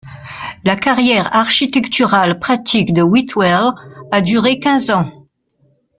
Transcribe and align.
La 0.63 0.75
carrière 0.75 1.35
architecturale 1.35 2.39
pratique 2.39 2.91
de 2.91 3.03
Whitwell 3.03 3.75
a 4.11 4.21
duré 4.21 4.57
quinze 4.59 4.89
ans. 4.89 5.27